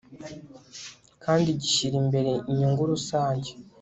kandi 1.23 1.47
gishyira 1.61 1.95
imbere 2.03 2.31
inyungu 2.49 2.81
rusange 2.91 3.49